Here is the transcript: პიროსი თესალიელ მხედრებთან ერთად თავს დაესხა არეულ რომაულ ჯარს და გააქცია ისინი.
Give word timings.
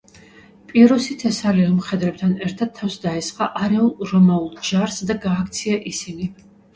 პიროსი 0.69 1.15
თესალიელ 1.23 1.67
მხედრებთან 1.81 2.33
ერთად 2.47 2.71
თავს 2.79 2.95
დაესხა 3.03 3.49
არეულ 3.65 3.91
რომაულ 4.13 4.49
ჯარს 4.71 4.97
და 5.11 5.17
გააქცია 5.27 5.77
ისინი. 5.93 6.31